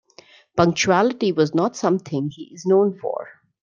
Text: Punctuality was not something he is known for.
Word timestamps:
Punctuality 0.57 1.31
was 1.31 1.53
not 1.53 1.75
something 1.75 2.31
he 2.31 2.45
is 2.55 2.65
known 2.65 2.97
for. 2.97 3.27